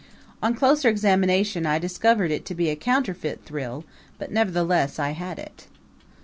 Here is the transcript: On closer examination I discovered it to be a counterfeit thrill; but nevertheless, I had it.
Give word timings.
On 0.41 0.55
closer 0.55 0.89
examination 0.89 1.67
I 1.67 1.77
discovered 1.77 2.31
it 2.31 2.43
to 2.45 2.55
be 2.55 2.71
a 2.71 2.75
counterfeit 2.75 3.45
thrill; 3.45 3.85
but 4.17 4.31
nevertheless, 4.31 4.97
I 4.97 5.11
had 5.11 5.37
it. 5.37 5.67